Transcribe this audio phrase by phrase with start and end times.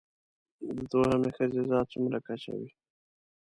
[0.77, 2.69] د دوهمې ښځې ذات څومره کچه وي